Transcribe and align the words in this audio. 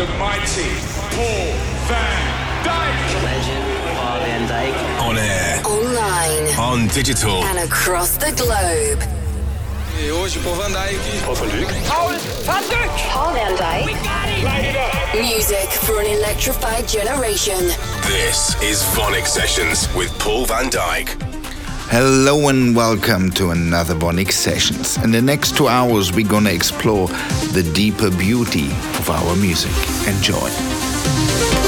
the 0.00 0.06
mighty 0.18 0.70
Paul 1.12 1.52
van 1.84 2.22
Dyk. 2.64 3.22
Legend 3.22 3.64
Paul 3.98 4.18
van 4.20 4.42
Dyk. 4.48 4.74
On 5.06 5.18
air, 5.18 5.60
Online 5.66 6.46
on 6.58 6.88
digital. 6.88 7.44
and 7.44 7.58
across 7.58 8.16
the 8.16 8.32
globe. 8.32 9.02
E 10.00 10.08
hoje, 10.08 10.38
Paul 10.40 10.54
van 10.54 10.72
Dyk. 10.72 10.96
Paul 11.26 11.34
van 11.34 11.48
Dyk. 13.56 13.94
Music 15.20 15.68
for 15.70 16.00
an 16.00 16.06
electrified 16.06 16.88
generation. 16.88 17.60
This 18.06 18.56
is 18.62 18.82
VONYC 18.94 19.26
Sessions 19.26 19.86
with 19.94 20.10
Paul 20.18 20.46
van 20.46 20.70
Dyk. 20.70 21.16
Hello 21.92 22.48
and 22.48 22.76
welcome 22.76 23.32
to 23.32 23.50
another 23.50 23.96
VONYC 23.96 24.30
Sessions. 24.30 24.96
In 24.98 25.10
the 25.10 25.20
next 25.20 25.56
two 25.56 25.66
hours, 25.66 26.12
we're 26.12 26.24
gonna 26.24 26.50
explore 26.50 27.08
the 27.52 27.68
deeper 27.74 28.12
beauty 28.12 28.66
of 29.00 29.10
our 29.10 29.34
music. 29.34 29.72
Enjoy. 30.06 31.59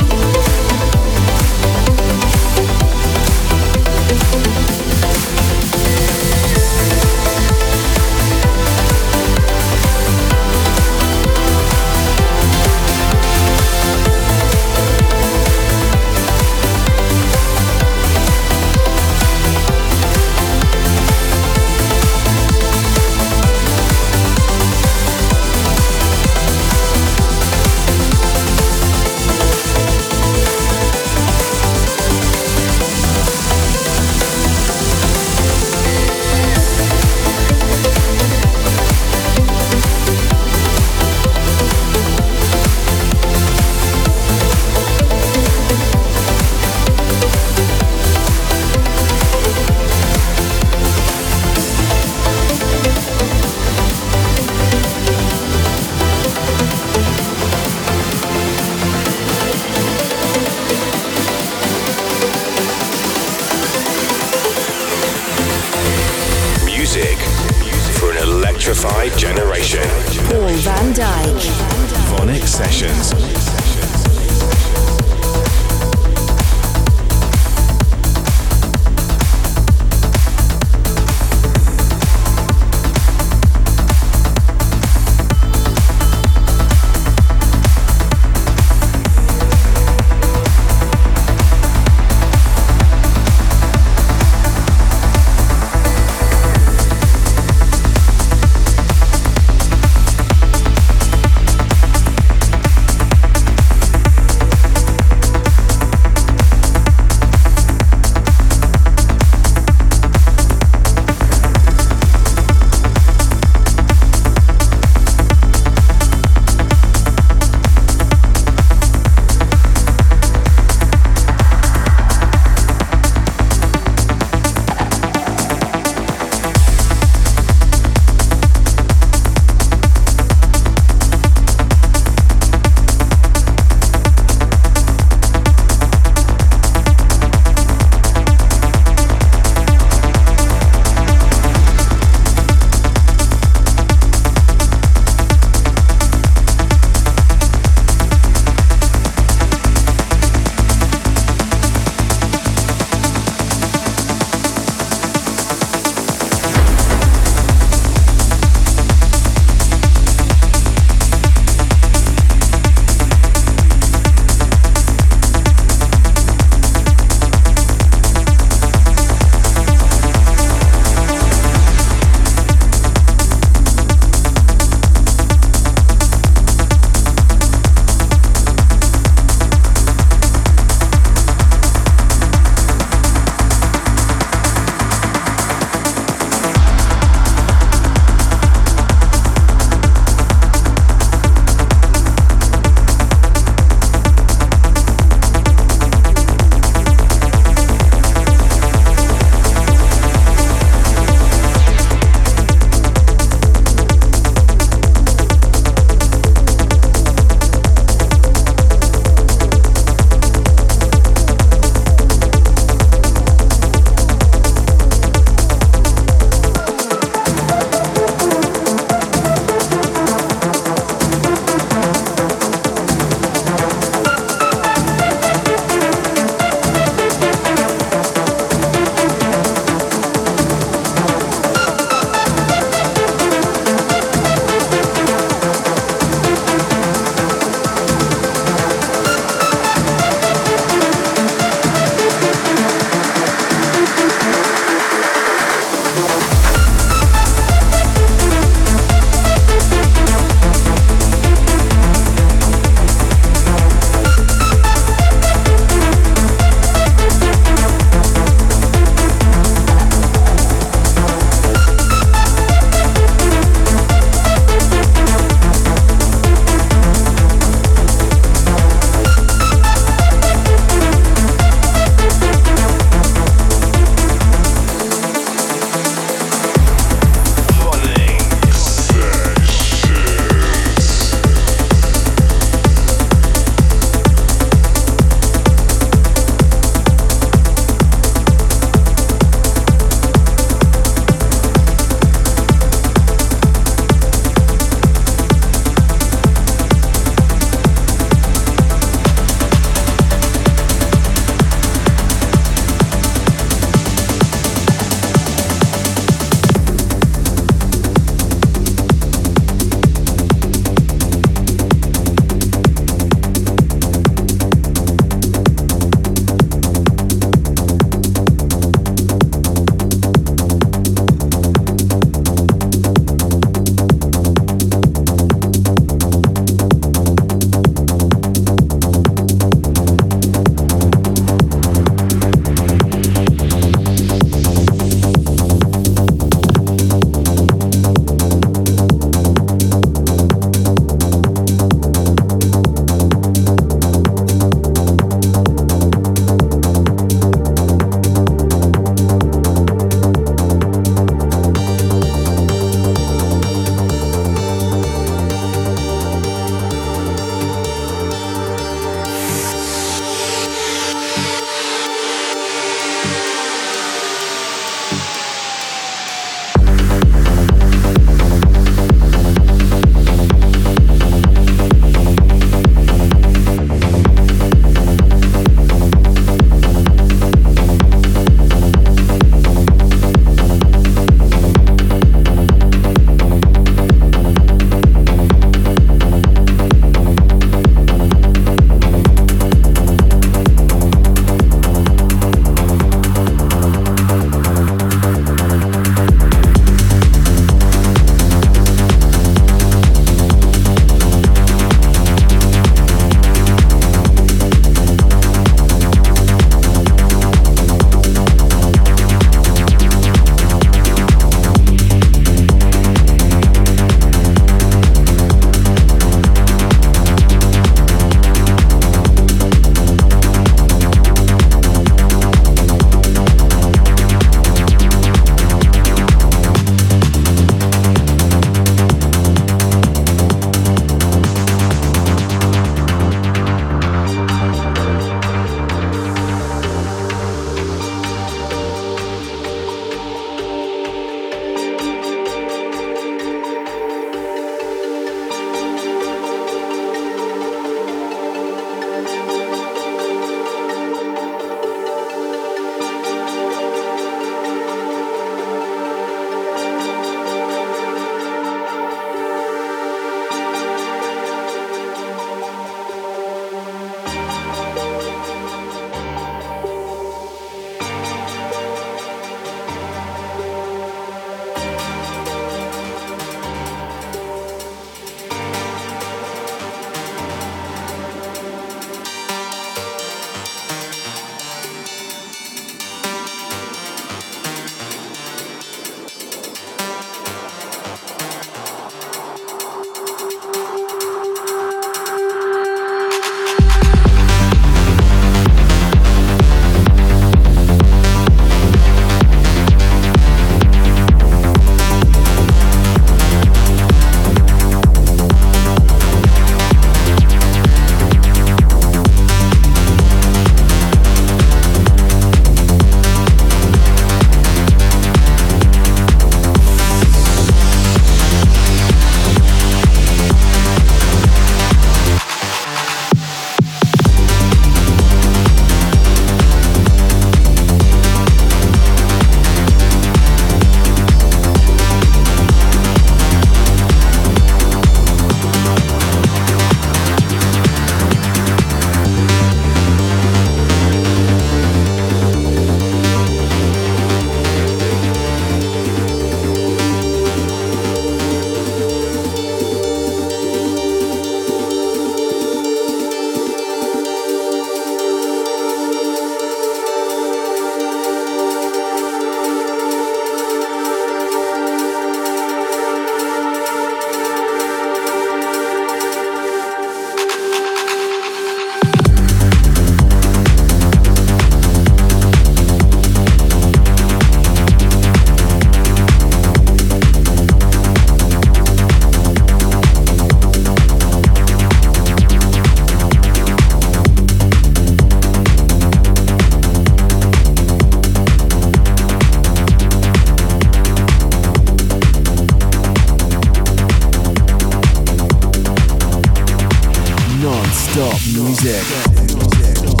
Thank 599.13 600.00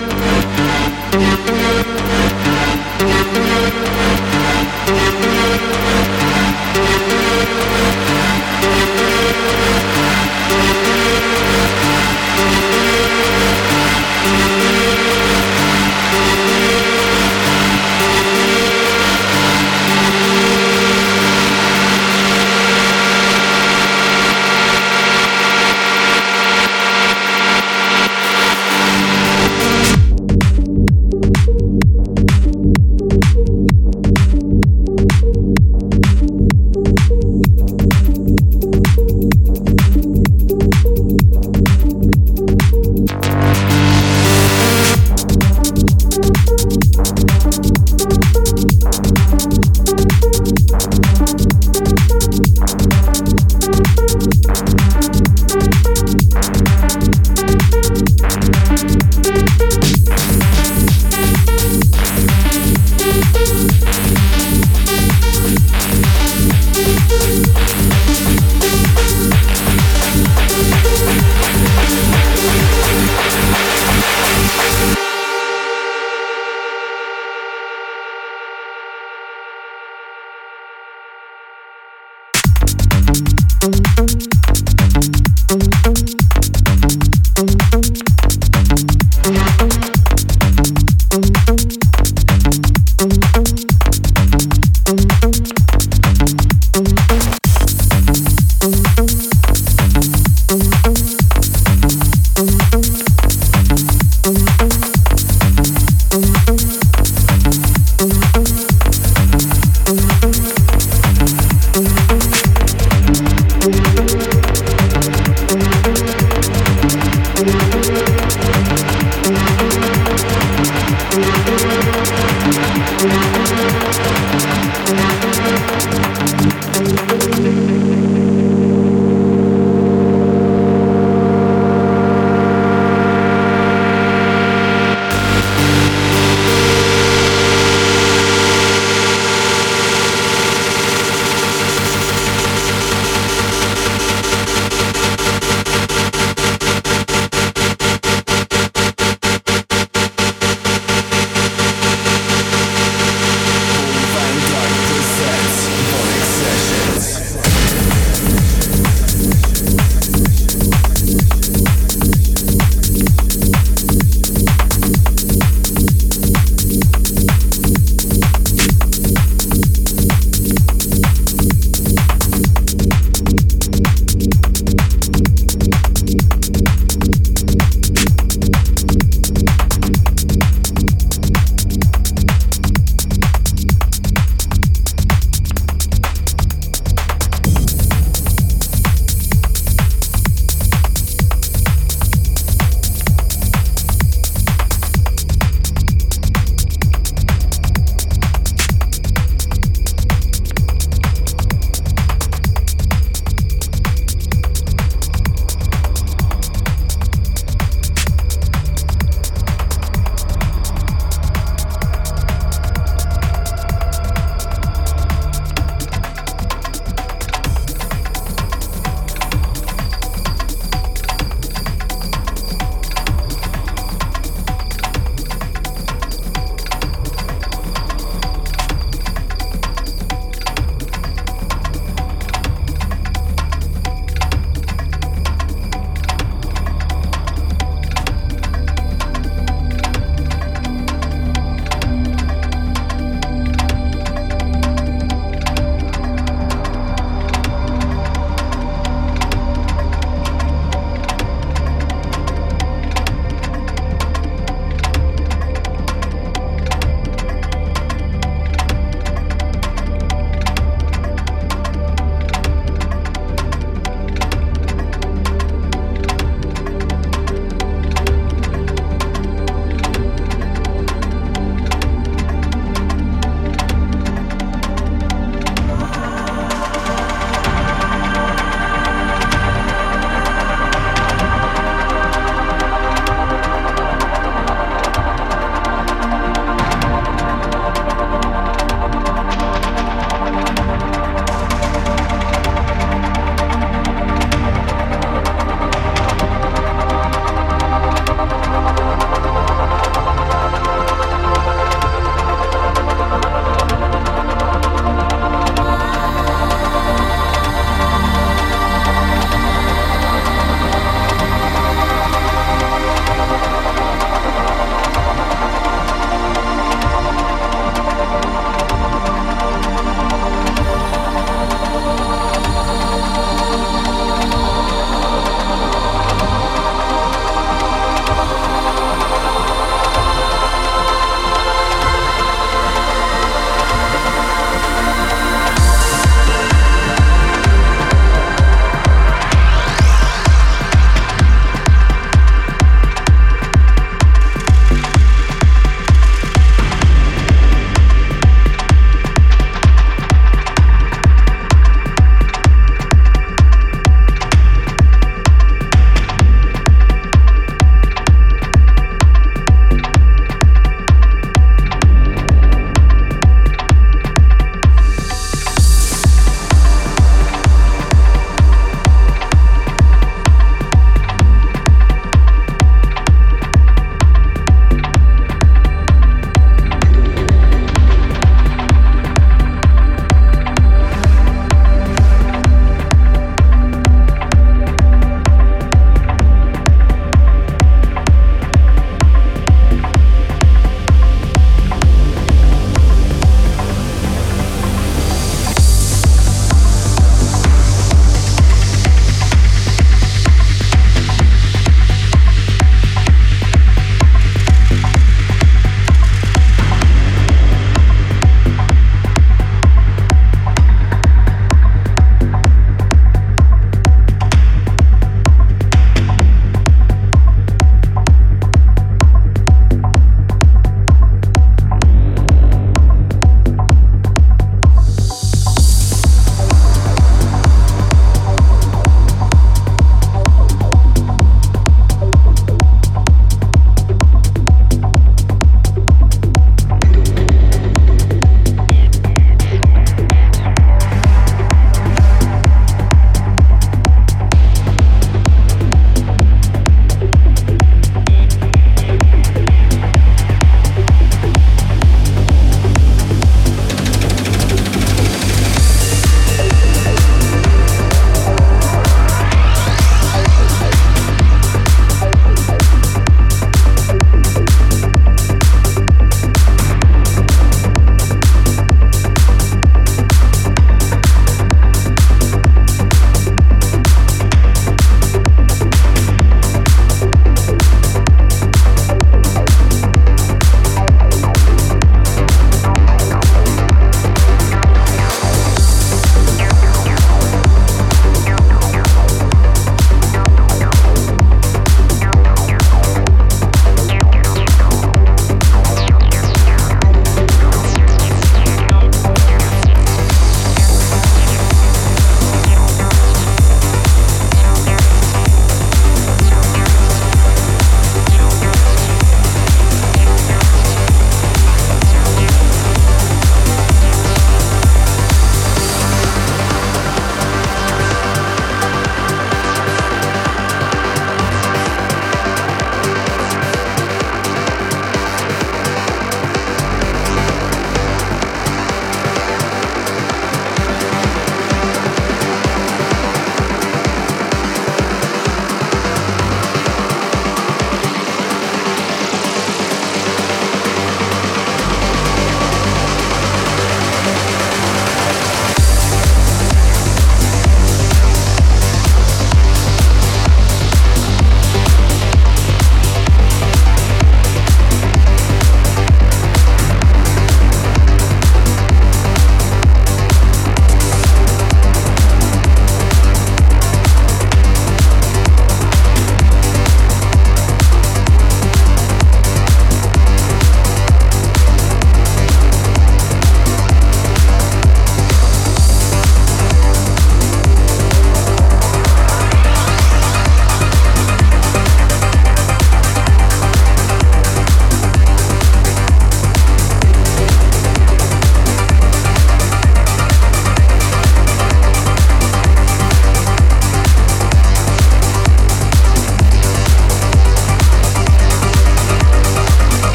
Música 0.00 0.79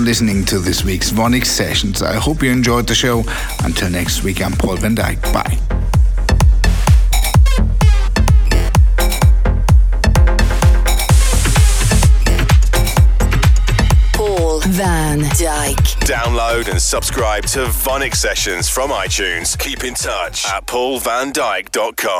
for 0.00 0.04
listening 0.04 0.44
to 0.46 0.58
this 0.58 0.84
week's 0.84 1.10
VONYC 1.10 1.44
Sessions. 1.44 2.02
I 2.02 2.14
hope 2.14 2.42
you 2.42 2.50
enjoyed 2.50 2.86
the 2.86 2.94
show. 2.94 3.22
Until 3.64 3.90
next 3.90 4.22
week, 4.22 4.42
I'm 4.42 4.52
Paul 4.52 4.76
van 4.76 4.96
Dyk. 4.96 5.20
Bye. 5.32 5.58
Paul 14.14 14.60
van 14.60 15.20
Dyk. 15.20 15.76
Download 16.06 16.68
and 16.70 16.80
subscribe 16.80 17.44
to 17.46 17.66
VONYC 17.66 18.14
Sessions 18.14 18.68
from 18.68 18.90
iTunes. 18.90 19.58
Keep 19.58 19.84
in 19.84 19.94
touch 19.94 20.46
at 20.46 20.66
paulvandyk.com. 20.66 22.10